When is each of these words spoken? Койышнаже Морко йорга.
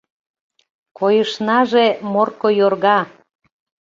Койышнаже 0.97 1.85
Морко 2.11 2.49
йорга. 2.59 2.99